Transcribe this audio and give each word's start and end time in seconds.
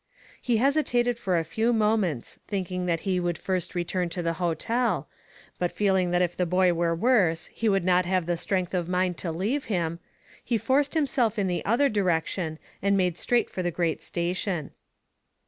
He 0.41 0.57
hesitated 0.57 1.19
for 1.19 1.37
a 1.37 1.43
few 1.45 1.71
moments, 1.71 2.39
thinking 2.47 2.87
that 2.87 3.01
he 3.01 3.19
would 3.19 3.37
first 3.37 3.75
return 3.75 4.09
to 4.09 4.23
the 4.23 4.33
hotel, 4.41 5.07
but 5.59 5.71
feeling 5.71 6.09
that 6.09 6.23
if 6.23 6.35
the 6.35 6.47
boy 6.47 6.73
were 6.73 6.95
worse 6.95 7.51
he 7.53 7.69
would 7.69 7.85
not 7.85 8.07
have 8.07 8.25
the 8.25 8.35
strength 8.35 8.73
of 8.73 8.89
mind 8.89 9.17
to 9.19 9.31
leave 9.31 9.65
him, 9.65 9.99
he 10.43 10.57
forced 10.57 10.95
himself 10.95 11.37
in 11.37 11.45
the 11.47 11.63
other 11.65 11.87
direction 11.87 12.57
and 12.81 12.97
made 12.97 13.15
straight 13.15 13.47
for 13.51 13.61
the 13.61 13.69
great 13.69 14.01
station. 14.01 14.71